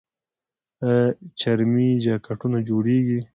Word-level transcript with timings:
آیا 0.85 1.05
چرمي 1.39 1.87
جاکټونه 2.05 2.57
جوړیږي؟ 2.69 3.19